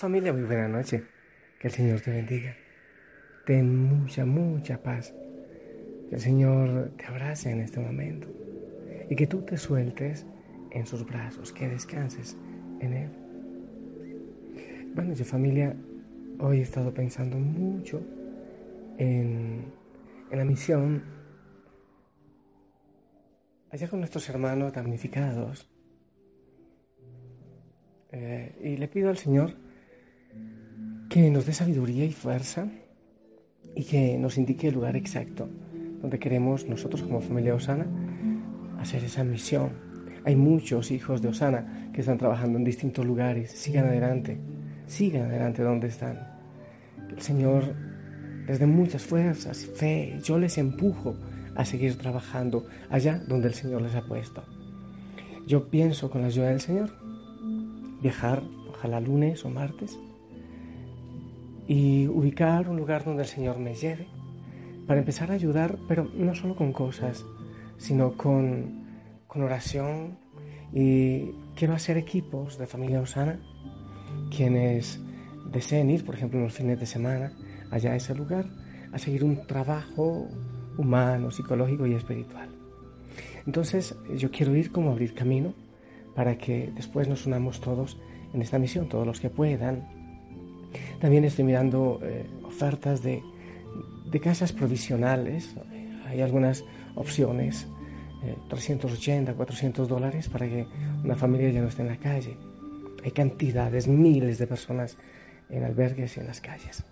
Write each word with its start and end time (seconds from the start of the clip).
Familia, 0.00 0.32
muy 0.32 0.44
buena 0.44 0.66
noche. 0.66 1.04
Que 1.58 1.68
el 1.68 1.74
Señor 1.74 2.00
te 2.00 2.10
bendiga. 2.10 2.56
Ten 3.44 3.84
mucha, 3.84 4.24
mucha 4.24 4.82
paz. 4.82 5.12
Que 6.08 6.14
el 6.14 6.20
Señor 6.22 6.92
te 6.96 7.04
abrace 7.04 7.50
en 7.50 7.60
este 7.60 7.80
momento 7.80 8.26
y 9.10 9.14
que 9.14 9.26
tú 9.26 9.42
te 9.42 9.58
sueltes 9.58 10.24
en 10.70 10.86
sus 10.86 11.04
brazos, 11.04 11.52
que 11.52 11.68
descanses 11.68 12.34
en 12.80 12.94
Él. 12.94 13.10
Bueno, 14.94 15.12
yo 15.12 15.22
familia, 15.26 15.76
hoy 16.38 16.60
he 16.60 16.62
estado 16.62 16.94
pensando 16.94 17.36
mucho 17.36 18.00
en, 18.96 19.66
en 20.30 20.38
la 20.38 20.46
misión 20.46 21.02
allá 23.70 23.86
con 23.86 23.98
nuestros 23.98 24.26
hermanos 24.30 24.72
damnificados. 24.72 25.70
Eh, 28.12 28.56
y 28.62 28.78
le 28.78 28.88
pido 28.88 29.10
al 29.10 29.18
Señor 29.18 29.68
que 31.10 31.28
nos 31.28 31.44
dé 31.44 31.52
sabiduría 31.52 32.04
y 32.04 32.12
fuerza 32.12 32.68
y 33.74 33.82
que 33.82 34.16
nos 34.16 34.38
indique 34.38 34.68
el 34.68 34.74
lugar 34.74 34.96
exacto 34.96 35.48
donde 36.00 36.20
queremos 36.20 36.66
nosotros 36.66 37.02
como 37.02 37.20
familia 37.20 37.54
Osana 37.54 37.86
hacer 38.78 39.04
esa 39.04 39.24
misión. 39.24 39.70
Hay 40.24 40.36
muchos 40.36 40.92
hijos 40.92 41.20
de 41.20 41.28
Osana 41.28 41.90
que 41.92 42.00
están 42.02 42.16
trabajando 42.16 42.58
en 42.58 42.64
distintos 42.64 43.04
lugares. 43.04 43.50
Sigan 43.50 43.86
adelante, 43.86 44.38
sigan 44.86 45.24
adelante 45.24 45.64
donde 45.64 45.88
están. 45.88 46.16
el 47.10 47.20
Señor 47.20 47.74
les 48.46 48.60
dé 48.60 48.66
muchas 48.66 49.02
fuerzas, 49.02 49.66
fe. 49.66 50.16
Yo 50.22 50.38
les 50.38 50.58
empujo 50.58 51.16
a 51.56 51.64
seguir 51.64 51.96
trabajando 51.98 52.66
allá 52.88 53.20
donde 53.26 53.48
el 53.48 53.54
Señor 53.54 53.82
les 53.82 53.96
ha 53.96 54.02
puesto. 54.02 54.44
Yo 55.44 55.68
pienso 55.68 56.08
con 56.08 56.20
la 56.20 56.28
ayuda 56.28 56.50
del 56.50 56.60
Señor 56.60 56.90
viajar, 58.00 58.44
ojalá 58.70 59.00
lunes 59.00 59.44
o 59.44 59.50
martes, 59.50 59.98
y 61.70 62.08
ubicar 62.08 62.68
un 62.68 62.76
lugar 62.76 63.04
donde 63.04 63.22
el 63.22 63.28
Señor 63.28 63.60
me 63.60 63.76
lleve 63.76 64.08
para 64.88 64.98
empezar 64.98 65.30
a 65.30 65.34
ayudar, 65.34 65.78
pero 65.86 66.10
no 66.16 66.34
solo 66.34 66.56
con 66.56 66.72
cosas, 66.72 67.24
sino 67.76 68.16
con, 68.16 68.86
con 69.28 69.42
oración. 69.42 70.18
Y 70.72 71.30
quiero 71.54 71.74
hacer 71.74 71.96
equipos 71.96 72.58
de 72.58 72.66
familia 72.66 73.00
Osana, 73.00 73.38
quienes 74.36 74.98
deseen 75.52 75.90
ir, 75.90 76.04
por 76.04 76.16
ejemplo, 76.16 76.40
en 76.40 76.46
los 76.46 76.54
fines 76.54 76.80
de 76.80 76.86
semana, 76.86 77.32
allá 77.70 77.92
a 77.92 77.96
ese 77.96 78.16
lugar, 78.16 78.46
a 78.90 78.98
seguir 78.98 79.22
un 79.22 79.46
trabajo 79.46 80.26
humano, 80.76 81.30
psicológico 81.30 81.86
y 81.86 81.94
espiritual. 81.94 82.48
Entonces, 83.46 83.94
yo 84.16 84.32
quiero 84.32 84.56
ir 84.56 84.72
como 84.72 84.90
abrir 84.90 85.14
camino 85.14 85.54
para 86.16 86.36
que 86.36 86.72
después 86.74 87.06
nos 87.06 87.26
unamos 87.26 87.60
todos 87.60 87.96
en 88.34 88.42
esta 88.42 88.58
misión, 88.58 88.88
todos 88.88 89.06
los 89.06 89.20
que 89.20 89.30
puedan, 89.30 89.99
también 91.00 91.24
estoy 91.24 91.44
mirando 91.44 92.00
eh, 92.02 92.26
ofertas 92.44 93.02
de, 93.02 93.22
casas 94.22 94.52
provisionales. 94.52 95.54
Hay 96.06 96.20
algunas 96.20 96.64
opciones, 96.94 97.66
380, 98.48 99.30
eh, 99.30 99.34
400 99.34 99.88
dólares 99.88 100.28
para 100.28 100.46
que 100.46 100.66
una 101.04 101.14
familia 101.14 101.50
ya 101.50 101.62
no 101.62 101.68
esté 101.68 101.82
en 101.82 101.88
la 101.88 101.96
calle. 101.96 102.36
Hay 103.04 103.12
cantidades, 103.12 103.88
miles 103.88 104.38
de 104.38 104.46
personas 104.46 104.98
en 105.48 105.64
albergues 105.64 106.16
y 106.16 106.20
en 106.20 106.26
las 106.26 106.40
calles. 106.40 106.84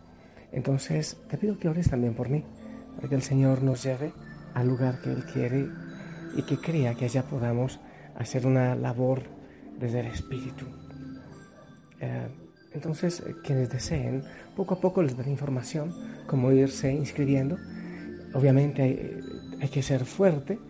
Entonces, 0.52 1.18
te 1.28 1.36
pido 1.36 1.58
que 1.58 1.68
ores 1.68 1.90
también 1.90 2.14
por 2.14 2.28
mí, 2.28 2.44
para 2.96 3.08
que 3.08 3.14
el 3.14 3.22
Señor 3.22 3.62
nos 3.62 3.82
lleve 3.82 4.12
al 4.54 4.66
lugar 4.66 5.00
que 5.02 5.12
Él 5.12 5.24
quiere 5.24 5.66
y 6.36 6.42
que 6.42 6.56
crea 6.58 6.94
que 6.94 7.04
allá 7.04 7.22
podamos 7.22 7.78
hacer 8.16 8.46
una 8.46 8.74
labor 8.74 9.22
desde 9.78 10.00
el 10.00 10.06
Espíritu. 10.06 10.66
Eh, 12.00 12.28
entonces, 12.78 13.24
eh, 13.26 13.34
quienes 13.42 13.70
deseen, 13.70 14.22
poco 14.54 14.74
a 14.74 14.80
poco 14.80 15.02
les 15.02 15.16
daré 15.16 15.32
información, 15.32 15.92
cómo 16.28 16.52
irse 16.52 16.92
inscribiendo. 16.92 17.56
Obviamente 18.34 18.82
hay, 18.82 18.92
eh, 19.60 19.68
que 19.68 19.82
ser 19.82 20.04
fuerte, 20.04 20.60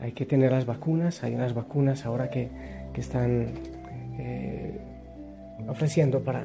hay 0.00 0.10
que 0.10 0.26
tener 0.26 0.50
las 0.50 0.66
vacunas, 0.66 1.22
hay 1.22 1.36
unas 1.36 1.54
vacunas 1.54 2.04
ahora 2.04 2.30
que, 2.30 2.50
están 2.96 3.46
eh, 4.18 4.78
ofreciendo 5.66 6.22
para 6.22 6.44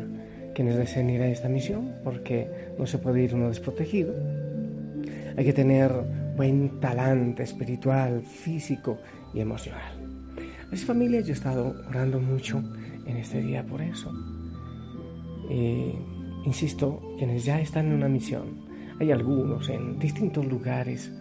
quienes 0.56 0.78
deseen 0.78 1.10
ir 1.10 1.22
a 1.22 1.28
esta 1.28 1.50
misión, 1.50 1.96
porque 2.04 2.48
no 2.78 2.86
se 2.86 3.00
puede 3.00 3.24
ir 3.24 3.34
uno 3.34 3.50
desprotegido. 3.50 4.14
Hay 5.36 5.44
que 5.44 5.54
tener 5.54 5.92
buen 6.36 6.80
talante 6.80 7.44
espiritual, 7.44 8.22
físico 8.22 9.00
y 9.34 9.40
emocional. 9.40 9.94
Mis 10.72 10.86
familias, 10.86 11.26
yo 11.26 11.32
he 11.32 11.34
estado 11.34 11.76
orando 11.90 12.20
mucho 12.20 12.64
en 13.06 13.18
este 13.18 13.42
día 13.42 13.64
por 13.64 13.82
eso 13.82 14.12
eh, 15.50 15.94
insisto, 16.46 17.02
quienes 17.18 17.46
ya 17.46 17.60
están 17.60 17.88
en 17.88 17.94
una 17.94 18.10
misión, 18.10 18.68
hay 19.00 19.12
algunos 19.12 19.70
en 19.70 20.00
distintos 20.00 20.46
lugares. 20.46 21.12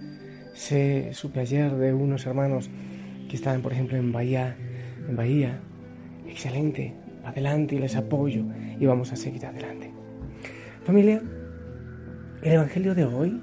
Se 0.55 1.13
supe 1.13 1.41
ayer 1.41 1.75
de 1.75 1.93
unos 1.93 2.27
hermanos 2.27 2.71
que 3.29 3.37
estaban, 3.37 3.61
por 3.63 3.73
ejemplo, 3.73 3.97
en 3.97 4.13
Bahía, 4.13 4.57
en 5.09 5.17
Bahía. 5.17 5.61
Excelente, 6.27 6.95
adelante 7.25 7.75
y 7.75 7.79
les 7.79 7.97
apoyo 7.97 8.45
y 8.79 8.87
vamos 8.87 9.13
a 9.13 9.17
seguir 9.17 9.45
adelante. 9.47 9.93
Familia, 10.85 11.21
el 12.43 12.53
Evangelio 12.53 12.95
de 12.95 13.05
hoy, 13.05 13.43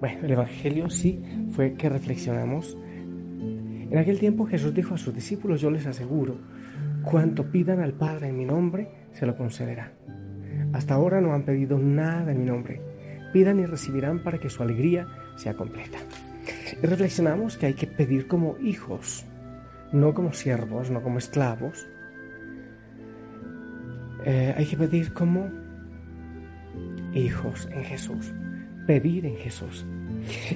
bueno, 0.00 0.20
el 0.22 0.30
Evangelio 0.30 0.90
sí 0.90 1.22
fue 1.52 1.74
que 1.74 1.88
reflexionamos. 1.88 2.76
En 3.90 3.96
aquel 3.98 4.18
tiempo 4.18 4.46
Jesús 4.46 4.74
dijo 4.74 4.94
a 4.94 4.98
sus 4.98 5.14
discípulos, 5.14 5.60
yo 5.60 5.70
les 5.70 5.86
aseguro, 5.86 6.36
cuanto 7.02 7.50
pidan 7.50 7.80
al 7.80 7.94
Padre 7.94 8.28
en 8.28 8.36
mi 8.36 8.44
nombre, 8.44 8.88
se 9.16 9.26
lo 9.26 9.36
concederá. 9.36 9.92
Hasta 10.72 10.94
ahora 10.94 11.20
no 11.20 11.32
han 11.32 11.44
pedido 11.44 11.78
nada 11.78 12.32
en 12.32 12.40
mi 12.40 12.44
nombre. 12.44 12.80
Pidan 13.32 13.60
y 13.60 13.66
recibirán 13.66 14.22
para 14.22 14.38
que 14.38 14.50
su 14.50 14.62
alegría 14.62 15.06
sea 15.36 15.54
completa. 15.54 15.98
Y 16.82 16.86
reflexionamos 16.86 17.56
que 17.56 17.66
hay 17.66 17.74
que 17.74 17.86
pedir 17.86 18.28
como 18.28 18.56
hijos, 18.58 19.24
no 19.92 20.14
como 20.14 20.32
siervos, 20.32 20.90
no 20.90 21.02
como 21.02 21.18
esclavos. 21.18 21.86
Eh, 24.24 24.54
hay 24.56 24.66
que 24.66 24.76
pedir 24.76 25.12
como 25.12 25.50
hijos 27.14 27.68
en 27.72 27.84
Jesús, 27.84 28.34
pedir 28.86 29.24
en 29.24 29.36
Jesús. 29.36 29.86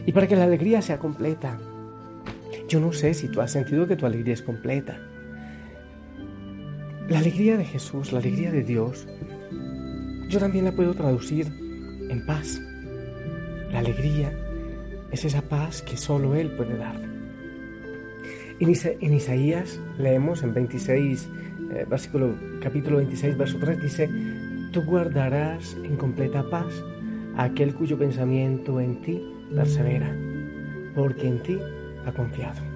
Y 0.04 0.12
para 0.12 0.26
que 0.26 0.36
la 0.36 0.44
alegría 0.44 0.82
sea 0.82 0.98
completa, 0.98 1.58
yo 2.68 2.80
no 2.80 2.92
sé 2.92 3.14
si 3.14 3.28
tú 3.28 3.40
has 3.40 3.52
sentido 3.52 3.86
que 3.86 3.96
tu 3.96 4.06
alegría 4.06 4.34
es 4.34 4.42
completa. 4.42 4.98
La 7.10 7.18
alegría 7.18 7.56
de 7.56 7.64
Jesús, 7.64 8.12
la 8.12 8.20
alegría 8.20 8.52
de 8.52 8.62
Dios, 8.62 9.08
yo 10.28 10.38
también 10.38 10.64
la 10.64 10.70
puedo 10.70 10.94
traducir 10.94 11.48
en 12.08 12.24
paz. 12.24 12.62
La 13.72 13.80
alegría 13.80 14.32
es 15.10 15.24
esa 15.24 15.42
paz 15.42 15.82
que 15.82 15.96
solo 15.96 16.36
Él 16.36 16.52
puede 16.52 16.76
dar. 16.76 16.94
En, 18.60 19.12
Isaías 19.12 19.80
leemos 19.98 20.44
en 20.44 20.54
26, 20.54 21.28
eh, 21.72 21.84
versículo, 21.90 22.36
capítulo 22.62 22.98
26, 22.98 23.36
verso 23.36 23.58
3, 23.58 23.82
dice, 23.82 24.08
tú 24.72 24.84
guardarás 24.84 25.76
en 25.82 25.96
completa 25.96 26.48
paz 26.48 26.72
a 27.36 27.42
aquel 27.42 27.74
cuyo 27.74 27.98
pensamiento 27.98 28.78
en 28.78 29.02
ti 29.02 29.20
persevera, 29.52 30.16
porque 30.94 31.26
en 31.26 31.42
ti 31.42 31.58
ha 32.06 32.12
confiado. 32.12 32.69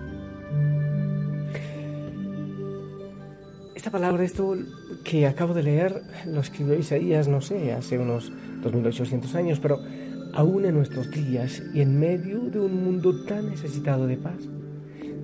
Esta 3.84 3.98
palabra, 3.98 4.24
esto 4.24 4.56
que 5.04 5.26
acabo 5.26 5.52
de 5.52 5.62
leer, 5.62 6.04
lo 6.24 6.40
escribió 6.40 6.74
Isaías, 6.74 7.28
no 7.28 7.42
sé, 7.42 7.74
hace 7.74 7.98
unos 7.98 8.32
2800 8.62 9.34
años, 9.34 9.60
pero 9.60 9.78
aún 10.32 10.64
en 10.64 10.74
nuestros 10.74 11.10
días 11.10 11.62
y 11.74 11.82
en 11.82 12.00
medio 12.00 12.38
de 12.38 12.60
un 12.60 12.82
mundo 12.82 13.26
tan 13.26 13.50
necesitado 13.50 14.06
de 14.06 14.16
paz, 14.16 14.38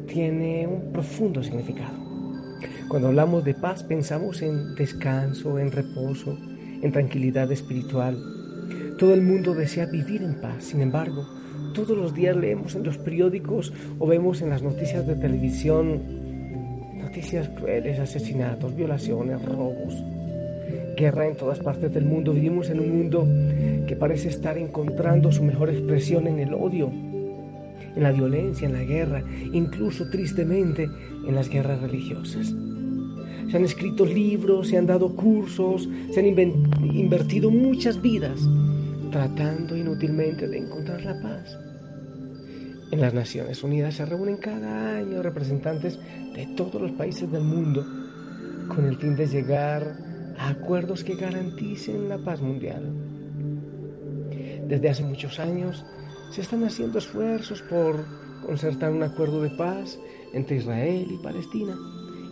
tiene 0.06 0.66
un 0.66 0.92
profundo 0.92 1.42
significado. 1.42 1.96
Cuando 2.88 3.08
hablamos 3.08 3.44
de 3.44 3.54
paz 3.54 3.82
pensamos 3.82 4.42
en 4.42 4.74
descanso, 4.74 5.58
en 5.58 5.72
reposo, 5.72 6.36
en 6.82 6.92
tranquilidad 6.92 7.50
espiritual. 7.50 8.18
Todo 8.98 9.14
el 9.14 9.22
mundo 9.22 9.54
desea 9.54 9.86
vivir 9.86 10.22
en 10.22 10.38
paz, 10.38 10.64
sin 10.64 10.82
embargo, 10.82 11.26
todos 11.72 11.96
los 11.96 12.12
días 12.12 12.36
leemos 12.36 12.74
en 12.74 12.84
los 12.84 12.98
periódicos 12.98 13.72
o 13.98 14.06
vemos 14.06 14.42
en 14.42 14.50
las 14.50 14.62
noticias 14.62 15.06
de 15.06 15.14
televisión 15.14 16.19
noticias 17.10 17.48
crueles, 17.48 17.98
asesinatos, 17.98 18.76
violaciones, 18.76 19.44
robos, 19.44 20.00
guerra 20.96 21.26
en 21.26 21.34
todas 21.34 21.58
partes 21.58 21.92
del 21.92 22.04
mundo. 22.04 22.32
Vivimos 22.32 22.70
en 22.70 22.78
un 22.78 22.96
mundo 22.96 23.26
que 23.88 23.96
parece 23.96 24.28
estar 24.28 24.56
encontrando 24.56 25.32
su 25.32 25.42
mejor 25.42 25.70
expresión 25.70 26.28
en 26.28 26.38
el 26.38 26.54
odio, 26.54 26.88
en 26.88 28.00
la 28.00 28.12
violencia, 28.12 28.68
en 28.68 28.74
la 28.74 28.84
guerra, 28.84 29.24
incluso 29.52 30.08
tristemente 30.08 30.88
en 31.26 31.34
las 31.34 31.48
guerras 31.48 31.82
religiosas. 31.82 32.54
Se 33.50 33.56
han 33.56 33.64
escrito 33.64 34.06
libros, 34.06 34.68
se 34.68 34.78
han 34.78 34.86
dado 34.86 35.16
cursos, 35.16 35.88
se 36.12 36.20
han 36.20 36.26
invertido 36.26 37.50
muchas 37.50 38.00
vidas 38.00 38.38
tratando 39.10 39.76
inútilmente 39.76 40.46
de 40.46 40.58
encontrar 40.58 41.02
la 41.02 41.20
paz. 41.20 41.58
En 42.90 43.00
las 43.00 43.14
Naciones 43.14 43.62
Unidas 43.62 43.94
se 43.94 44.04
reúnen 44.04 44.36
cada 44.36 44.96
año 44.96 45.22
representantes 45.22 45.96
de 46.34 46.46
todos 46.56 46.82
los 46.82 46.90
países 46.92 47.30
del 47.30 47.44
mundo 47.44 47.86
con 48.66 48.84
el 48.84 48.96
fin 48.96 49.14
de 49.14 49.28
llegar 49.28 49.96
a 50.36 50.48
acuerdos 50.48 51.04
que 51.04 51.14
garanticen 51.14 52.08
la 52.08 52.18
paz 52.18 52.40
mundial. 52.40 52.92
Desde 54.66 54.88
hace 54.88 55.04
muchos 55.04 55.38
años 55.38 55.84
se 56.32 56.40
están 56.40 56.64
haciendo 56.64 56.98
esfuerzos 56.98 57.62
por 57.62 58.04
concertar 58.44 58.90
un 58.90 59.04
acuerdo 59.04 59.40
de 59.40 59.50
paz 59.50 59.96
entre 60.32 60.56
Israel 60.56 61.06
y 61.10 61.22
Palestina. 61.22 61.76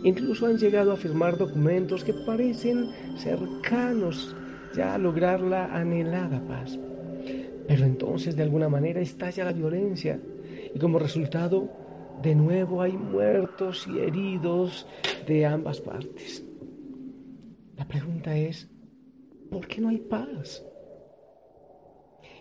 Incluso 0.03 0.45
han 0.45 0.57
llegado 0.57 0.91
a 0.91 0.97
firmar 0.97 1.37
documentos 1.37 2.03
que 2.03 2.13
parecen 2.13 2.89
cercanos 3.17 4.35
ya 4.75 4.95
a 4.95 4.97
lograr 4.97 5.39
la 5.39 5.73
anhelada 5.73 6.41
paz. 6.47 6.77
Pero 7.65 7.85
entonces 7.85 8.35
de 8.35 8.43
alguna 8.43 8.67
manera 8.67 8.99
estalla 8.99 9.45
la 9.45 9.53
violencia 9.53 10.19
y 10.73 10.79
como 10.79 10.99
resultado 10.99 11.69
de 12.21 12.35
nuevo 12.35 12.81
hay 12.81 12.93
muertos 12.93 13.87
y 13.87 13.99
heridos 13.99 14.87
de 15.27 15.45
ambas 15.45 15.79
partes. 15.79 16.43
La 17.77 17.87
pregunta 17.87 18.35
es, 18.35 18.69
¿por 19.49 19.67
qué 19.67 19.81
no 19.81 19.89
hay 19.89 19.99
paz? 19.99 20.65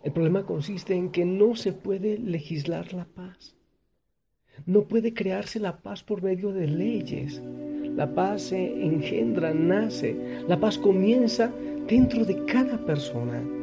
El 0.03 0.13
problema 0.13 0.45
consiste 0.45 0.95
en 0.95 1.11
que 1.11 1.25
no 1.25 1.55
se 1.55 1.73
puede 1.73 2.19
legislar 2.19 2.93
la 2.93 3.05
paz. 3.05 3.57
No 4.67 4.83
puede 4.83 5.15
crearse 5.15 5.61
la 5.61 5.81
paz 5.81 6.03
por 6.03 6.23
medio 6.23 6.53
de 6.53 6.67
leyes. 6.67 7.41
La 7.97 8.15
paz 8.15 8.43
se 8.43 8.85
engendra, 8.85 9.55
nace. 9.55 10.43
La 10.49 10.59
paz 10.59 10.79
comienza 10.79 11.53
dentro 11.87 12.25
de 12.25 12.45
cada 12.45 12.85
persona. 12.85 13.58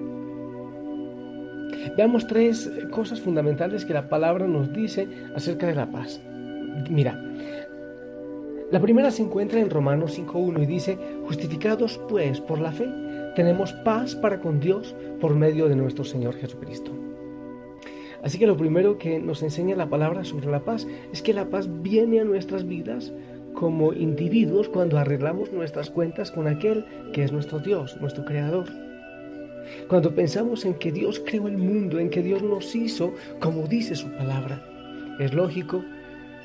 Veamos 1.95 2.27
tres 2.27 2.69
cosas 2.91 3.21
fundamentales 3.21 3.85
que 3.85 3.93
la 3.93 4.09
palabra 4.09 4.47
nos 4.47 4.73
dice 4.73 5.07
acerca 5.35 5.67
de 5.67 5.75
la 5.75 5.89
paz. 5.89 6.21
Mira, 6.89 7.21
la 8.71 8.79
primera 8.81 9.11
se 9.11 9.21
encuentra 9.21 9.59
en 9.59 9.69
Romanos 9.69 10.19
5.1 10.19 10.63
y 10.63 10.65
dice, 10.65 10.97
justificados 11.27 11.99
pues 12.09 12.41
por 12.41 12.59
la 12.59 12.71
fe, 12.71 12.89
tenemos 13.35 13.73
paz 13.73 14.15
para 14.15 14.39
con 14.39 14.59
Dios 14.59 14.95
por 15.21 15.35
medio 15.35 15.69
de 15.69 15.75
nuestro 15.75 16.03
Señor 16.03 16.35
Jesucristo. 16.35 16.91
Así 18.23 18.39
que 18.39 18.47
lo 18.47 18.57
primero 18.57 18.97
que 18.97 19.19
nos 19.19 19.43
enseña 19.43 19.75
la 19.75 19.87
palabra 19.87 20.23
sobre 20.23 20.49
la 20.49 20.61
paz 20.61 20.87
es 21.13 21.21
que 21.21 21.33
la 21.33 21.49
paz 21.49 21.69
viene 21.83 22.19
a 22.19 22.23
nuestras 22.23 22.67
vidas 22.67 23.13
como 23.53 23.93
individuos 23.93 24.67
cuando 24.67 24.97
arreglamos 24.97 25.53
nuestras 25.53 25.91
cuentas 25.91 26.31
con 26.31 26.47
aquel 26.47 26.85
que 27.13 27.23
es 27.23 27.31
nuestro 27.31 27.59
Dios, 27.59 27.97
nuestro 28.01 28.25
Creador. 28.25 28.65
Cuando 29.87 30.13
pensamos 30.13 30.65
en 30.65 30.75
que 30.75 30.91
Dios 30.91 31.21
creó 31.25 31.47
el 31.47 31.57
mundo, 31.57 31.99
en 31.99 32.09
que 32.09 32.21
Dios 32.21 32.41
nos 32.41 32.75
hizo 32.75 33.13
como 33.39 33.67
dice 33.67 33.95
su 33.95 34.09
palabra, 34.11 34.63
es 35.19 35.33
lógico 35.33 35.83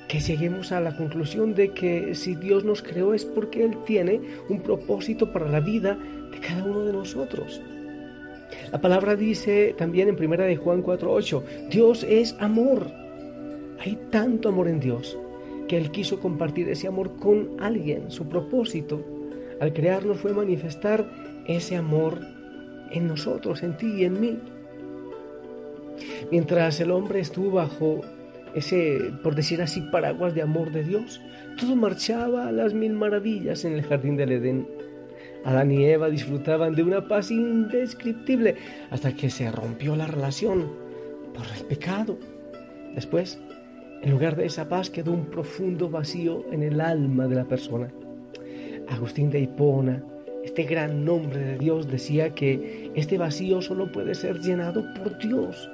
que 0.08 0.20
lleguemos 0.20 0.72
a 0.72 0.80
la 0.80 0.96
conclusión 0.96 1.54
de 1.54 1.72
que 1.72 2.14
si 2.16 2.34
Dios 2.34 2.64
nos 2.64 2.82
creó 2.82 3.14
es 3.14 3.24
porque 3.24 3.64
Él 3.64 3.76
tiene 3.84 4.20
un 4.48 4.60
propósito 4.60 5.32
para 5.32 5.48
la 5.48 5.60
vida 5.60 5.96
de 6.32 6.40
cada 6.40 6.64
uno 6.64 6.84
de 6.84 6.92
nosotros. 6.92 7.60
La 8.72 8.80
palabra 8.80 9.14
dice 9.14 9.74
también 9.78 10.08
en 10.08 10.16
primera 10.16 10.44
de 10.44 10.56
Juan 10.56 10.82
4:8, 10.82 11.68
Dios 11.70 12.04
es 12.08 12.34
amor. 12.40 12.90
Hay 13.78 13.98
tanto 14.10 14.48
amor 14.48 14.68
en 14.68 14.80
Dios 14.80 15.16
que 15.68 15.76
Él 15.76 15.92
quiso 15.92 16.18
compartir 16.18 16.68
ese 16.68 16.88
amor 16.88 17.16
con 17.16 17.50
alguien. 17.60 18.10
Su 18.10 18.28
propósito 18.28 19.04
al 19.60 19.72
crearnos 19.72 20.18
fue 20.18 20.32
manifestar 20.32 21.08
ese 21.46 21.76
amor 21.76 22.20
en 22.90 23.06
nosotros, 23.06 23.62
en 23.62 23.76
ti 23.76 23.86
y 23.86 24.04
en 24.04 24.20
mí. 24.20 24.38
Mientras 26.30 26.80
el 26.80 26.90
hombre 26.90 27.20
estuvo 27.20 27.52
bajo 27.52 28.00
ese, 28.54 29.12
por 29.22 29.34
decir 29.34 29.62
así, 29.62 29.80
paraguas 29.80 30.34
de 30.34 30.42
amor 30.42 30.72
de 30.72 30.84
Dios, 30.84 31.20
todo 31.58 31.76
marchaba 31.76 32.48
a 32.48 32.52
las 32.52 32.74
mil 32.74 32.92
maravillas 32.92 33.64
en 33.64 33.74
el 33.74 33.82
jardín 33.82 34.16
del 34.16 34.32
Edén. 34.32 34.68
Adán 35.44 35.72
y 35.72 35.84
Eva 35.84 36.10
disfrutaban 36.10 36.74
de 36.74 36.82
una 36.82 37.06
paz 37.08 37.30
indescriptible 37.30 38.56
hasta 38.90 39.14
que 39.14 39.30
se 39.30 39.50
rompió 39.50 39.96
la 39.96 40.06
relación 40.06 40.70
por 41.34 41.46
el 41.56 41.64
pecado. 41.66 42.18
Después, 42.94 43.40
en 44.02 44.10
lugar 44.10 44.36
de 44.36 44.46
esa 44.46 44.68
paz 44.68 44.90
quedó 44.90 45.12
un 45.12 45.26
profundo 45.26 45.88
vacío 45.88 46.44
en 46.50 46.62
el 46.62 46.80
alma 46.80 47.26
de 47.26 47.36
la 47.36 47.44
persona. 47.44 47.92
Agustín 48.88 49.30
de 49.30 49.40
Hipona, 49.40 50.02
este 50.44 50.64
gran 50.64 51.04
nombre 51.04 51.38
de 51.38 51.58
Dios, 51.58 51.90
decía 51.90 52.34
que 52.34 52.90
este 52.94 53.18
vacío 53.18 53.60
solo 53.60 53.92
puede 53.92 54.14
ser 54.14 54.40
llenado 54.40 54.84
por 54.94 55.18
Dios, 55.18 55.70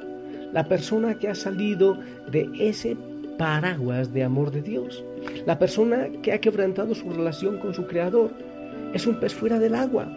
la 0.53 0.69
persona 0.69 1.19
que 1.19 1.29
ha 1.29 1.35
salido 1.35 1.99
de 2.31 2.49
ese 2.59 2.97
paraguas 3.39 4.13
de 4.13 4.25
amor 4.25 4.51
de 4.51 4.63
Dios, 4.63 5.05
la 5.45 5.59
persona 5.59 6.09
que 6.23 6.33
ha 6.33 6.41
quebrantado 6.41 6.95
su 6.95 7.11
relación 7.11 7.59
con 7.59 7.75
su 7.75 7.87
Creador 7.87 8.31
es 8.95 9.07
un 9.07 9.21
pez 9.21 9.35
fuera 9.35 9.59
del 9.59 9.75
agua. 9.75 10.09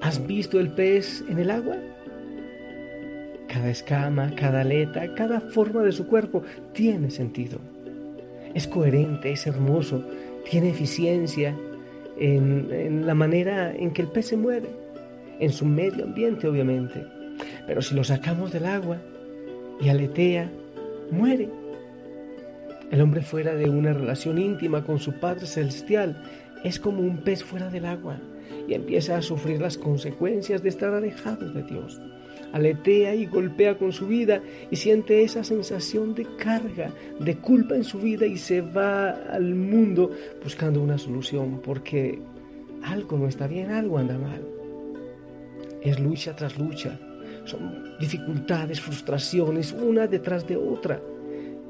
¿Has 0.00 0.26
visto 0.26 0.60
el 0.60 0.70
pez 0.70 1.24
en 1.28 1.38
el 1.38 1.50
agua? 1.50 1.76
Cada 3.48 3.70
escama, 3.70 4.34
cada 4.34 4.62
aleta, 4.62 5.14
cada 5.14 5.40
forma 5.40 5.82
de 5.82 5.92
su 5.92 6.06
cuerpo 6.06 6.42
tiene 6.72 7.10
sentido. 7.10 7.58
Es 8.54 8.66
coherente, 8.66 9.32
es 9.32 9.46
hermoso, 9.46 10.04
tiene 10.50 10.70
eficiencia 10.70 11.56
en, 12.18 13.06
la 13.06 13.14
manera 13.14 13.74
en 13.74 13.92
que 13.92 14.02
el 14.02 14.08
pez 14.08 14.26
se 14.26 14.36
mueve, 14.36 14.68
en 15.38 15.52
su 15.52 15.64
medio 15.66 16.04
ambiente 16.04 16.48
obviamente. 16.48 17.06
Pero 17.66 17.82
si 17.82 17.94
lo 17.94 18.04
sacamos 18.04 18.52
del 18.52 18.66
agua 18.66 18.98
y 19.80 19.88
aletea, 19.88 20.50
muere. 21.10 21.48
El 22.90 23.00
hombre 23.00 23.20
fuera 23.20 23.54
de 23.54 23.68
una 23.68 23.92
relación 23.92 24.38
íntima 24.38 24.84
con 24.84 24.98
su 24.98 25.12
Padre 25.18 25.46
Celestial 25.46 26.22
es 26.64 26.78
como 26.78 27.00
un 27.00 27.18
pez 27.18 27.42
fuera 27.44 27.68
del 27.68 27.84
agua 27.84 28.18
y 28.68 28.74
empieza 28.74 29.16
a 29.16 29.22
sufrir 29.22 29.60
las 29.60 29.76
consecuencias 29.76 30.62
de 30.62 30.68
estar 30.68 30.94
alejado 30.94 31.50
de 31.52 31.62
Dios. 31.62 32.00
Aletea 32.52 33.14
y 33.14 33.26
golpea 33.26 33.76
con 33.76 33.92
su 33.92 34.06
vida 34.06 34.42
y 34.70 34.76
siente 34.76 35.22
esa 35.22 35.44
sensación 35.44 36.14
de 36.14 36.26
carga, 36.36 36.90
de 37.20 37.36
culpa 37.36 37.74
en 37.74 37.84
su 37.84 37.98
vida 37.98 38.26
y 38.26 38.38
se 38.38 38.60
va 38.60 39.10
al 39.10 39.54
mundo 39.54 40.10
buscando 40.42 40.80
una 40.80 40.98
solución 40.98 41.60
porque 41.62 42.18
algo 42.82 43.18
no 43.18 43.28
está 43.28 43.46
bien, 43.46 43.70
algo 43.70 43.98
anda 43.98 44.18
mal. 44.18 44.42
Es 45.82 46.00
lucha 46.00 46.34
tras 46.34 46.58
lucha, 46.58 46.98
son 47.44 47.96
dificultades, 47.98 48.80
frustraciones, 48.80 49.72
una 49.72 50.06
detrás 50.06 50.46
de 50.46 50.56
otra. 50.56 51.00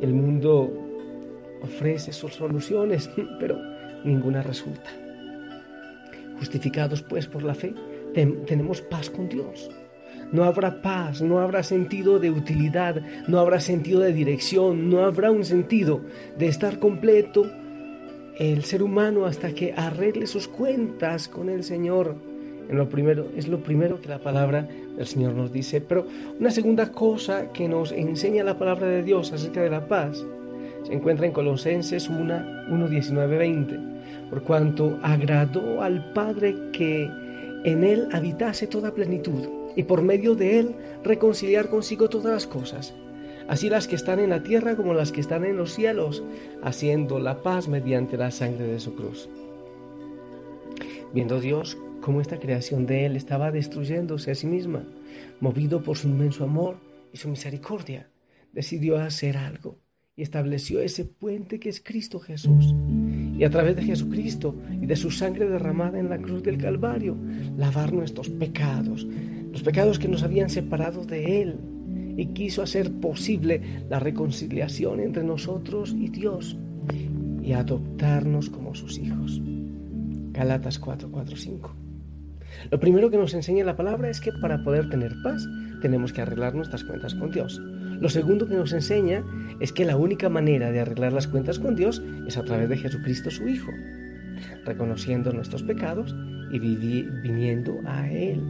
El 0.00 0.12
mundo 0.14 0.72
ofrece 1.62 2.12
sus 2.12 2.34
soluciones, 2.34 3.10
pero 3.40 3.58
ninguna 4.04 4.42
resulta. 4.42 4.90
Justificados 6.38 7.02
pues 7.02 7.26
por 7.26 7.42
la 7.42 7.54
fe, 7.54 7.74
tenemos 8.46 8.80
paz 8.82 9.10
con 9.10 9.28
Dios. 9.28 9.70
No 10.32 10.44
habrá 10.44 10.82
paz, 10.82 11.22
no 11.22 11.38
habrá 11.38 11.62
sentido 11.62 12.18
de 12.18 12.30
utilidad, 12.30 13.00
no 13.28 13.38
habrá 13.38 13.60
sentido 13.60 14.00
de 14.00 14.12
dirección, 14.12 14.90
no 14.90 15.04
habrá 15.04 15.30
un 15.30 15.44
sentido 15.44 16.00
de 16.36 16.48
estar 16.48 16.78
completo 16.78 17.46
el 18.38 18.64
ser 18.64 18.82
humano 18.82 19.24
hasta 19.24 19.52
que 19.52 19.72
arregle 19.72 20.26
sus 20.26 20.48
cuentas 20.48 21.28
con 21.28 21.48
el 21.48 21.64
Señor. 21.64 22.16
En 22.68 22.76
lo 22.76 22.88
primero, 22.88 23.28
es 23.36 23.46
lo 23.46 23.62
primero 23.62 24.00
que 24.00 24.08
la 24.08 24.18
palabra 24.18 24.68
del 24.96 25.06
Señor 25.06 25.34
nos 25.34 25.52
dice. 25.52 25.80
Pero 25.80 26.06
una 26.38 26.50
segunda 26.50 26.90
cosa 26.90 27.52
que 27.52 27.68
nos 27.68 27.92
enseña 27.92 28.42
la 28.42 28.58
palabra 28.58 28.88
de 28.88 29.02
Dios 29.02 29.32
acerca 29.32 29.62
de 29.62 29.70
la 29.70 29.86
paz 29.86 30.24
se 30.82 30.92
encuentra 30.92 31.26
en 31.26 31.32
Colosenses 31.32 32.08
1, 32.08 32.68
1 32.70 32.88
19, 32.88 33.38
20. 33.38 33.80
Por 34.30 34.42
cuanto 34.42 34.98
agradó 35.02 35.82
al 35.82 36.12
Padre 36.12 36.56
que 36.72 37.10
en 37.64 37.84
él 37.84 38.08
habitase 38.12 38.66
toda 38.66 38.92
plenitud 38.92 39.65
y 39.76 39.84
por 39.84 40.02
medio 40.02 40.34
de 40.34 40.58
él 40.58 40.74
reconciliar 41.04 41.68
consigo 41.68 42.08
todas 42.08 42.32
las 42.32 42.46
cosas, 42.46 42.94
así 43.46 43.68
las 43.68 43.86
que 43.86 43.94
están 43.94 44.18
en 44.18 44.30
la 44.30 44.42
tierra 44.42 44.74
como 44.74 44.94
las 44.94 45.12
que 45.12 45.20
están 45.20 45.44
en 45.44 45.56
los 45.56 45.74
cielos, 45.74 46.24
haciendo 46.62 47.20
la 47.20 47.42
paz 47.42 47.68
mediante 47.68 48.16
la 48.16 48.30
sangre 48.30 48.66
de 48.66 48.80
su 48.80 48.94
cruz. 48.96 49.28
Viendo 51.12 51.40
Dios 51.40 51.78
cómo 52.00 52.20
esta 52.20 52.40
creación 52.40 52.86
de 52.86 53.06
Él 53.06 53.16
estaba 53.16 53.52
destruyéndose 53.52 54.30
a 54.30 54.34
sí 54.34 54.46
misma, 54.46 54.84
movido 55.40 55.82
por 55.82 55.96
su 55.96 56.08
inmenso 56.08 56.44
amor 56.44 56.76
y 57.12 57.18
su 57.18 57.28
misericordia, 57.28 58.08
decidió 58.52 58.96
hacer 58.96 59.36
algo 59.36 59.78
y 60.16 60.22
estableció 60.22 60.80
ese 60.80 61.04
puente 61.04 61.60
que 61.60 61.68
es 61.68 61.80
Cristo 61.80 62.18
Jesús. 62.18 62.74
Y 63.38 63.44
a 63.44 63.50
través 63.50 63.76
de 63.76 63.82
Jesucristo 63.82 64.54
y 64.80 64.86
de 64.86 64.96
su 64.96 65.10
sangre 65.10 65.48
derramada 65.48 65.98
en 65.98 66.08
la 66.08 66.18
cruz 66.18 66.42
del 66.42 66.58
Calvario, 66.58 67.16
lavar 67.56 67.92
nuestros 67.92 68.30
pecados, 68.30 69.06
los 69.52 69.62
pecados 69.62 69.98
que 69.98 70.08
nos 70.08 70.22
habían 70.22 70.48
separado 70.48 71.04
de 71.04 71.42
Él, 71.42 71.56
y 72.16 72.26
quiso 72.28 72.62
hacer 72.62 72.92
posible 72.92 73.60
la 73.90 73.98
reconciliación 73.98 75.00
entre 75.00 75.22
nosotros 75.22 75.94
y 75.98 76.08
Dios 76.08 76.56
y 77.42 77.52
adoptarnos 77.52 78.50
como 78.50 78.74
sus 78.74 78.98
hijos. 78.98 79.40
Galatas 80.32 80.78
4, 80.78 81.10
4, 81.10 81.36
5. 81.36 81.74
Lo 82.70 82.80
primero 82.80 83.10
que 83.10 83.18
nos 83.18 83.34
enseña 83.34 83.64
la 83.64 83.76
palabra 83.76 84.10
es 84.10 84.20
que 84.20 84.32
para 84.32 84.62
poder 84.64 84.88
tener 84.88 85.14
paz 85.22 85.46
tenemos 85.82 86.12
que 86.12 86.22
arreglar 86.22 86.54
nuestras 86.54 86.84
cuentas 86.84 87.14
con 87.14 87.30
Dios. 87.30 87.60
Lo 88.00 88.08
segundo 88.08 88.46
que 88.46 88.54
nos 88.54 88.72
enseña 88.72 89.24
es 89.60 89.72
que 89.72 89.84
la 89.84 89.96
única 89.96 90.28
manera 90.28 90.70
de 90.70 90.80
arreglar 90.80 91.12
las 91.12 91.28
cuentas 91.28 91.58
con 91.58 91.76
Dios 91.76 92.02
es 92.26 92.36
a 92.36 92.44
través 92.44 92.68
de 92.68 92.76
Jesucristo 92.76 93.30
su 93.30 93.48
Hijo, 93.48 93.70
reconociendo 94.64 95.32
nuestros 95.32 95.62
pecados 95.62 96.14
y 96.50 96.58
viniendo 96.58 97.80
a 97.86 98.10
Él, 98.10 98.42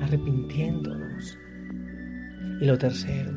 arrepintiéndonos. 0.00 1.38
Y 2.60 2.66
lo 2.66 2.78
tercero, 2.78 3.32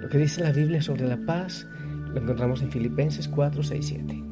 lo 0.00 0.08
que 0.08 0.18
dice 0.18 0.42
la 0.42 0.52
Biblia 0.52 0.82
sobre 0.82 1.06
la 1.06 1.18
paz, 1.18 1.66
lo 2.12 2.20
encontramos 2.20 2.62
en 2.62 2.70
Filipenses 2.70 3.28
4, 3.28 3.62
6, 3.62 3.86
7. 3.86 4.22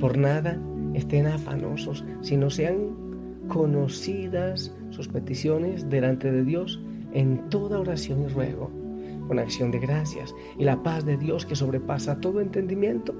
Por 0.00 0.18
nada 0.18 0.58
estén 0.94 1.26
afanosos, 1.26 2.04
sino 2.20 2.50
sean 2.50 3.04
conocidas 3.48 4.74
sus 4.90 5.08
peticiones 5.08 5.88
delante 5.88 6.30
de 6.30 6.44
Dios 6.44 6.80
en 7.12 7.48
toda 7.48 7.78
oración 7.78 8.22
y 8.22 8.28
ruego, 8.28 8.83
con 9.26 9.38
acción 9.38 9.70
de 9.70 9.78
gracias, 9.78 10.34
y 10.58 10.64
la 10.64 10.82
paz 10.82 11.04
de 11.04 11.16
Dios 11.16 11.46
que 11.46 11.56
sobrepasa 11.56 12.20
todo 12.20 12.40
entendimiento, 12.40 13.14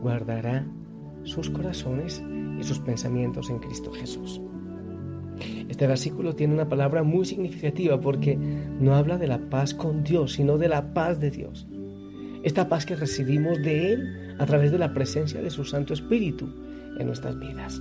guardará 0.00 0.66
sus 1.24 1.50
corazones 1.50 2.22
y 2.58 2.62
sus 2.62 2.78
pensamientos 2.78 3.50
en 3.50 3.58
Cristo 3.58 3.92
Jesús. 3.92 4.40
Este 5.68 5.86
versículo 5.86 6.34
tiene 6.34 6.54
una 6.54 6.68
palabra 6.68 7.02
muy 7.02 7.24
significativa 7.24 8.00
porque 8.00 8.36
no 8.36 8.94
habla 8.94 9.18
de 9.18 9.28
la 9.28 9.38
paz 9.50 9.74
con 9.74 10.02
Dios, 10.02 10.32
sino 10.32 10.58
de 10.58 10.68
la 10.68 10.92
paz 10.94 11.20
de 11.20 11.30
Dios. 11.30 11.68
Esta 12.42 12.68
paz 12.68 12.86
que 12.86 12.96
recibimos 12.96 13.58
de 13.58 13.92
Él 13.92 14.36
a 14.38 14.46
través 14.46 14.72
de 14.72 14.78
la 14.78 14.94
presencia 14.94 15.40
de 15.42 15.50
su 15.50 15.64
Santo 15.64 15.92
Espíritu 15.92 16.48
en 16.98 17.06
nuestras 17.06 17.38
vidas. 17.38 17.80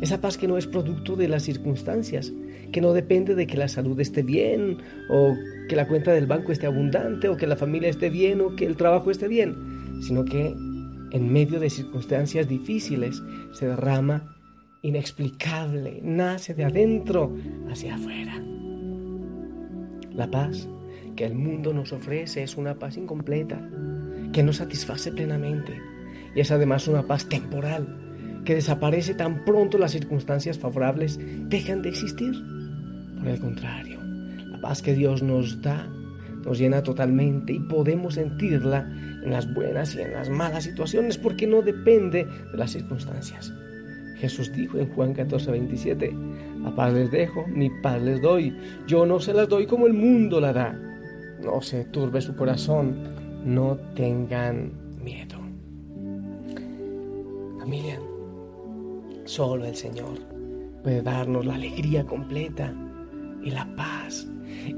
Esa 0.00 0.20
paz 0.20 0.36
que 0.38 0.48
no 0.48 0.58
es 0.58 0.66
producto 0.66 1.16
de 1.16 1.28
las 1.28 1.42
circunstancias, 1.42 2.32
que 2.72 2.80
no 2.80 2.92
depende 2.92 3.34
de 3.34 3.46
que 3.46 3.56
la 3.56 3.68
salud 3.68 3.98
esté 4.00 4.22
bien, 4.22 4.78
o 5.08 5.34
que 5.68 5.76
la 5.76 5.86
cuenta 5.86 6.12
del 6.12 6.26
banco 6.26 6.52
esté 6.52 6.66
abundante, 6.66 7.28
o 7.28 7.36
que 7.36 7.46
la 7.46 7.56
familia 7.56 7.88
esté 7.88 8.10
bien, 8.10 8.40
o 8.40 8.56
que 8.56 8.66
el 8.66 8.76
trabajo 8.76 9.10
esté 9.10 9.28
bien, 9.28 9.54
sino 10.02 10.24
que 10.24 10.54
en 11.12 11.32
medio 11.32 11.60
de 11.60 11.70
circunstancias 11.70 12.48
difíciles 12.48 13.22
se 13.52 13.66
derrama 13.66 14.36
inexplicable, 14.82 16.00
nace 16.02 16.54
de 16.54 16.64
adentro 16.64 17.34
hacia 17.70 17.94
afuera. 17.94 18.42
La 20.12 20.30
paz 20.30 20.68
que 21.16 21.24
el 21.24 21.34
mundo 21.34 21.72
nos 21.72 21.92
ofrece 21.92 22.42
es 22.42 22.56
una 22.56 22.78
paz 22.78 22.96
incompleta, 22.96 23.70
que 24.32 24.42
no 24.42 24.52
satisface 24.52 25.12
plenamente, 25.12 25.80
y 26.34 26.40
es 26.40 26.50
además 26.50 26.88
una 26.88 27.06
paz 27.06 27.28
temporal 27.28 28.03
que 28.44 28.54
desaparece 28.54 29.14
tan 29.14 29.44
pronto 29.44 29.78
las 29.78 29.92
circunstancias 29.92 30.58
favorables 30.58 31.18
dejan 31.48 31.82
de 31.82 31.88
existir. 31.88 32.32
Por 33.18 33.28
el 33.28 33.40
contrario, 33.40 34.00
la 34.50 34.60
paz 34.60 34.82
que 34.82 34.94
Dios 34.94 35.22
nos 35.22 35.62
da 35.62 35.88
nos 36.44 36.58
llena 36.58 36.82
totalmente 36.82 37.54
y 37.54 37.58
podemos 37.58 38.14
sentirla 38.14 38.86
en 39.22 39.30
las 39.30 39.52
buenas 39.54 39.94
y 39.94 40.02
en 40.02 40.12
las 40.12 40.28
malas 40.28 40.64
situaciones 40.64 41.16
porque 41.16 41.46
no 41.46 41.62
depende 41.62 42.26
de 42.52 42.58
las 42.58 42.72
circunstancias. 42.72 43.52
Jesús 44.16 44.52
dijo 44.52 44.78
en 44.78 44.88
Juan 44.94 45.14
14, 45.14 45.50
27, 45.50 46.14
la 46.62 46.74
paz 46.74 46.92
les 46.92 47.10
dejo, 47.10 47.46
mi 47.46 47.70
paz 47.82 48.00
les 48.02 48.20
doy, 48.20 48.56
yo 48.86 49.06
no 49.06 49.20
se 49.20 49.34
las 49.34 49.48
doy 49.48 49.66
como 49.66 49.86
el 49.86 49.94
mundo 49.94 50.40
la 50.40 50.52
da. 50.52 50.78
No 51.42 51.60
se 51.60 51.84
turbe 51.86 52.20
su 52.20 52.34
corazón, 52.36 52.96
no 53.44 53.76
tengan 53.94 54.72
miedo. 55.02 55.36
Familia, 57.58 57.98
Solo 59.24 59.64
el 59.64 59.74
Señor 59.74 60.20
puede 60.82 61.02
darnos 61.02 61.46
la 61.46 61.54
alegría 61.54 62.04
completa 62.04 62.74
y 63.42 63.50
la 63.50 63.74
paz. 63.74 64.26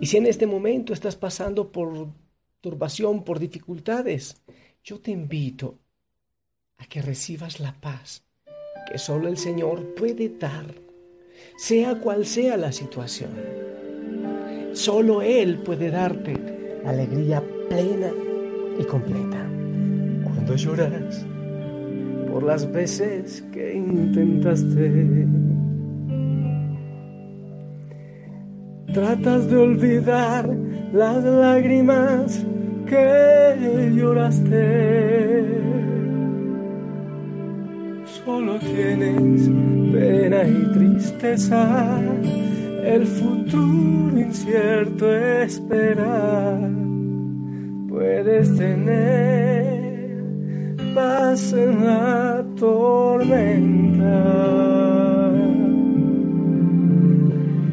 Y 0.01 0.07
si 0.07 0.17
en 0.17 0.27
este 0.27 0.47
momento 0.47 0.93
estás 0.93 1.17
pasando 1.17 1.73
por 1.73 2.09
turbación, 2.61 3.25
por 3.25 3.39
dificultades, 3.39 4.41
yo 4.85 5.01
te 5.01 5.11
invito 5.11 5.79
a 6.79 6.87
que 6.87 7.03
recibas 7.03 7.59
la 7.59 7.73
paz 7.81 8.23
que 8.87 8.99
solo 8.99 9.27
el 9.27 9.37
Señor 9.37 9.95
puede 9.95 10.29
dar, 10.29 10.75
sea 11.57 11.97
cual 11.97 12.25
sea 12.25 12.57
la 12.57 12.71
situación. 12.71 13.31
Solo 14.73 15.23
Él 15.23 15.59
puede 15.59 15.91
darte 15.91 16.81
alegría 16.85 17.43
plena 17.69 18.13
y 18.79 18.85
completa. 18.85 19.45
Cuando 20.23 20.55
lloras, 20.55 21.27
por 22.37 22.45
las 22.45 22.71
veces 22.71 23.43
que 23.51 23.75
intentaste. 23.75 25.27
Tratas 28.93 29.49
de 29.49 29.57
olvidar 29.57 30.47
las 30.93 31.25
lágrimas 31.25 32.45
que 32.85 33.91
lloraste. 33.97 35.47
Solo 38.05 38.59
tienes 38.59 39.49
pena 39.95 40.43
y 40.47 40.73
tristeza, 40.75 42.03
el 42.85 43.07
futuro 43.07 44.21
incierto 44.21 45.11
esperar. 45.17 46.69
Puedes 47.89 48.55
tener 48.59 49.56
paz 50.97 51.53
en 51.53 51.85
la 51.85 52.43
tormenta. 52.59 54.19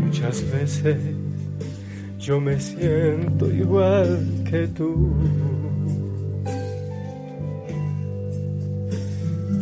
Muchas 0.03 0.37
veces 0.51 0.97
yo 2.19 2.41
me 2.41 2.59
siento 2.59 3.49
igual 3.49 4.09
que 4.49 4.67
tú. 4.67 4.91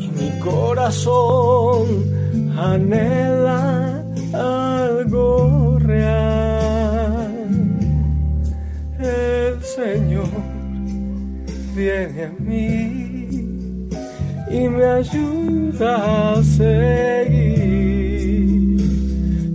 Y 0.04 0.08
mi 0.20 0.30
corazón 0.40 1.86
anhela 2.58 4.04
algo 4.34 5.78
real. 5.80 7.32
El 9.00 9.64
Señor 9.64 10.32
viene 11.76 12.24
a 12.24 12.32
mí 12.40 13.01
y 14.54 14.68
me 14.68 14.84
ayuda 14.84 16.34
a 16.34 16.44
seguir 16.44 17.62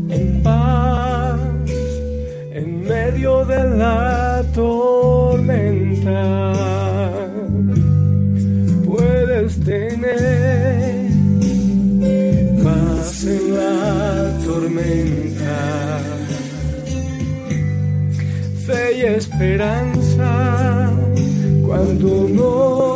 en 0.08 0.42
paz 0.42 1.38
en 2.52 2.82
medio 2.84 3.44
de 3.44 3.76
la 3.76 4.42
tormenta. 4.54 6.52
Puedes 8.86 9.60
tener 9.60 11.10
paz 12.64 13.24
en 13.24 13.54
la 13.54 14.32
tormenta, 14.46 15.58
fe 18.66 18.98
y 18.98 19.00
esperanza 19.02 20.90
cuando 21.66 22.28
no 22.30 22.95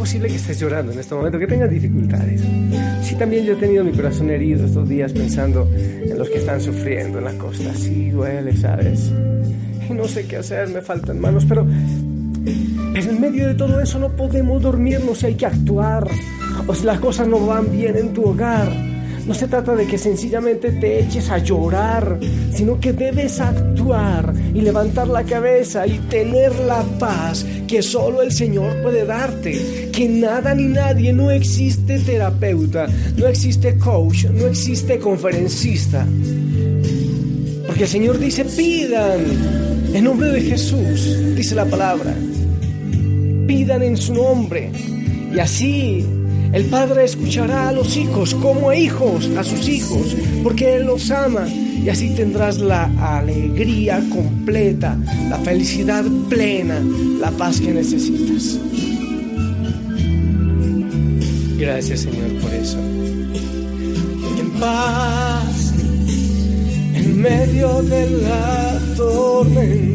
Posible 0.00 0.28
que 0.28 0.36
estés 0.36 0.58
llorando 0.58 0.92
en 0.92 0.98
este 0.98 1.14
momento, 1.14 1.38
que 1.38 1.46
tengas 1.46 1.70
dificultades. 1.70 2.40
Sí, 3.02 3.14
también 3.16 3.44
yo 3.44 3.52
he 3.52 3.56
tenido 3.56 3.84
mi 3.84 3.92
corazón 3.92 4.30
herido 4.30 4.64
estos 4.64 4.88
días 4.88 5.12
pensando 5.12 5.70
en 5.74 6.16
los 6.16 6.30
que 6.30 6.38
están 6.38 6.58
sufriendo 6.58 7.18
en 7.18 7.24
la 7.26 7.34
costa. 7.34 7.74
Sí, 7.74 8.08
duele, 8.08 8.56
¿sabes? 8.56 9.12
Y 9.90 9.92
no 9.92 10.08
sé 10.08 10.26
qué 10.26 10.38
hacer, 10.38 10.70
me 10.70 10.80
faltan 10.80 11.20
manos, 11.20 11.44
pero, 11.46 11.66
pero 12.94 13.10
en 13.10 13.20
medio 13.20 13.46
de 13.46 13.54
todo 13.54 13.78
eso 13.78 13.98
no 13.98 14.08
podemos 14.16 14.62
dormirnos 14.62 15.18
si 15.18 15.26
hay 15.26 15.34
que 15.34 15.44
actuar. 15.44 16.08
O 16.66 16.74
si 16.74 16.86
las 16.86 16.98
cosas 16.98 17.28
no 17.28 17.46
van 17.46 17.70
bien 17.70 17.94
en 17.98 18.14
tu 18.14 18.24
hogar 18.24 18.89
no 19.30 19.34
se 19.34 19.46
trata 19.46 19.76
de 19.76 19.86
que 19.86 19.96
sencillamente 19.96 20.72
te 20.72 20.98
eches 20.98 21.30
a 21.30 21.38
llorar, 21.38 22.18
sino 22.52 22.80
que 22.80 22.92
debes 22.92 23.38
actuar 23.38 24.34
y 24.52 24.60
levantar 24.60 25.06
la 25.06 25.22
cabeza 25.22 25.86
y 25.86 26.00
tener 26.10 26.52
la 26.58 26.82
paz 26.98 27.46
que 27.68 27.80
solo 27.80 28.22
el 28.22 28.32
Señor 28.32 28.82
puede 28.82 29.06
darte. 29.06 29.88
Que 29.92 30.08
nada 30.08 30.52
ni 30.52 30.64
nadie, 30.64 31.12
no 31.12 31.30
existe 31.30 32.00
terapeuta, 32.00 32.88
no 33.16 33.28
existe 33.28 33.78
coach, 33.78 34.24
no 34.24 34.48
existe 34.48 34.98
conferencista. 34.98 36.04
Porque 37.68 37.84
el 37.84 37.88
Señor 37.88 38.18
dice, 38.18 38.44
pidan 38.44 39.20
en 39.94 40.02
nombre 40.02 40.30
de 40.30 40.40
Jesús, 40.40 41.36
dice 41.36 41.54
la 41.54 41.66
palabra. 41.66 42.12
Pidan 43.46 43.84
en 43.84 43.96
su 43.96 44.12
nombre. 44.12 44.72
Y 45.32 45.38
así 45.38 46.04
El 46.52 46.64
Padre 46.64 47.04
escuchará 47.04 47.68
a 47.68 47.72
los 47.72 47.96
hijos 47.96 48.34
como 48.34 48.72
hijos, 48.72 49.30
a 49.36 49.44
sus 49.44 49.68
hijos, 49.68 50.16
porque 50.42 50.76
Él 50.76 50.86
los 50.86 51.10
ama. 51.10 51.46
Y 51.46 51.88
así 51.88 52.10
tendrás 52.10 52.58
la 52.58 52.90
alegría 53.18 54.02
completa, 54.10 54.98
la 55.28 55.38
felicidad 55.38 56.04
plena, 56.28 56.80
la 57.20 57.30
paz 57.30 57.60
que 57.60 57.72
necesitas. 57.72 58.58
Gracias 61.56 62.00
Señor 62.00 62.32
por 62.40 62.52
eso. 62.52 62.78
En 64.38 64.50
paz, 64.58 65.72
en 66.94 67.22
medio 67.22 67.82
de 67.82 68.10
la 68.10 68.78
tormenta. 68.96 69.90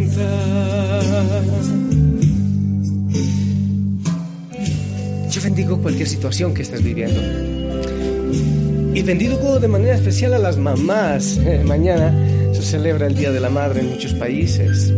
Yo 5.35 5.41
bendigo 5.41 5.77
cualquier 5.79 6.07
situación 6.07 6.53
que 6.53 6.61
estés 6.61 6.81
viviendo. 6.81 7.21
Y 8.93 9.01
bendigo 9.01 9.59
de 9.59 9.67
manera 9.67 9.93
especial 9.93 10.33
a 10.33 10.39
las 10.39 10.55
mamás. 10.55 11.37
Mañana 11.65 12.17
se 12.53 12.61
celebra 12.61 13.07
el 13.07 13.17
Día 13.17 13.33
de 13.33 13.41
la 13.41 13.49
Madre 13.49 13.81
en 13.81 13.89
muchos 13.89 14.13
países. 14.13 14.93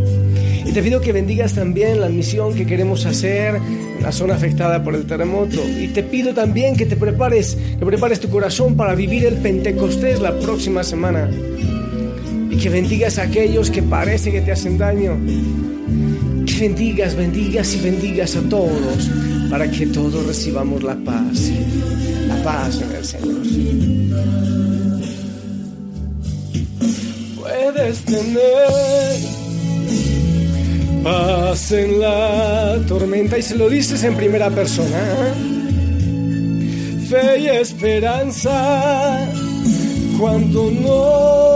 Y 0.63 0.71
te 0.73 0.83
pido 0.83 1.01
que 1.01 1.11
bendigas 1.11 1.53
también 1.53 1.99
la 1.99 2.09
misión 2.09 2.53
que 2.53 2.67
queremos 2.67 3.07
hacer 3.07 3.55
en 3.55 4.03
la 4.03 4.11
zona 4.11 4.35
afectada 4.35 4.83
por 4.83 4.93
el 4.93 5.07
terremoto. 5.07 5.59
Y 5.67 5.87
te 5.87 6.03
pido 6.03 6.35
también 6.35 6.75
que 6.75 6.85
te 6.85 6.97
prepares, 6.97 7.57
que 7.79 7.83
prepares 7.83 8.19
tu 8.19 8.29
corazón 8.29 8.77
para 8.77 8.93
vivir 8.93 9.25
el 9.25 9.37
Pentecostés 9.37 10.21
la 10.21 10.37
próxima 10.37 10.83
semana. 10.83 11.31
Y 12.51 12.57
que 12.57 12.69
bendigas 12.69 13.17
a 13.17 13.23
aquellos 13.23 13.71
que 13.71 13.81
parece 13.81 14.31
que 14.31 14.41
te 14.41 14.51
hacen 14.51 14.77
daño. 14.77 15.17
Que 16.45 16.59
bendigas, 16.59 17.15
bendigas 17.15 17.73
y 17.73 17.81
bendigas 17.81 18.35
a 18.35 18.41
todos 18.41 19.09
para 19.49 19.69
que 19.69 19.87
todos 19.87 20.25
recibamos 20.25 20.83
la 20.83 20.95
paz. 20.95 21.51
La 22.27 22.43
paz 22.43 22.81
en 22.81 22.91
el 22.91 23.05
Señor. 23.05 23.41
Puedes 27.39 27.99
tener 28.01 29.17
paz 31.03 31.71
en 31.71 31.99
la 31.99 32.79
tormenta 32.87 33.37
y 33.37 33.41
se 33.41 33.55
lo 33.55 33.69
dices 33.69 34.03
en 34.03 34.15
primera 34.15 34.49
persona. 34.49 34.99
Fe 37.09 37.39
y 37.39 37.47
esperanza 37.47 39.29
cuando 40.19 40.69
no 40.71 41.46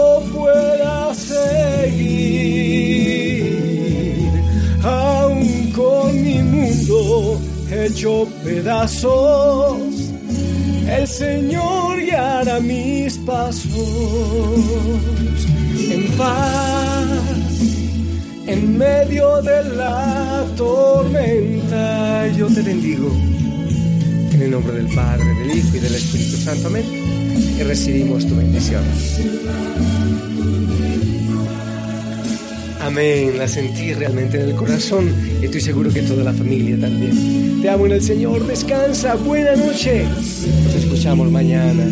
hecho 7.86 8.28
pedazos, 8.44 9.78
el 10.88 11.06
Señor 11.06 12.00
guiará 12.00 12.60
mis 12.60 13.18
pasos 13.18 13.70
en 15.90 16.10
paz 16.16 17.08
en 18.46 18.76
medio 18.76 19.40
de 19.42 19.64
la 19.76 20.44
tormenta 20.56 22.28
yo 22.36 22.48
te 22.48 22.62
bendigo. 22.62 23.10
En 24.32 24.42
el 24.42 24.50
nombre 24.50 24.72
del 24.72 24.86
Padre, 24.94 25.24
del 25.24 25.58
Hijo 25.58 25.76
y 25.76 25.80
del 25.80 25.94
Espíritu 25.94 26.36
Santo. 26.36 26.68
Amén. 26.68 26.84
Y 27.58 27.62
recibimos 27.62 28.26
tu 28.26 28.34
bendición. 28.34 28.82
Amén. 32.92 33.38
La 33.38 33.48
sentí 33.48 33.94
realmente 33.94 34.38
en 34.38 34.50
el 34.50 34.54
corazón 34.54 35.10
y 35.40 35.46
estoy 35.46 35.62
seguro 35.62 35.90
que 35.90 36.02
toda 36.02 36.24
la 36.24 36.32
familia 36.34 36.78
también. 36.78 37.62
Te 37.62 37.70
amo 37.70 37.86
en 37.86 37.92
el 37.92 38.02
Señor. 38.02 38.46
Descansa. 38.46 39.14
Buena 39.14 39.56
noche. 39.56 40.04
Nos 40.04 40.74
escuchamos 40.74 41.30
mañana. 41.30 41.86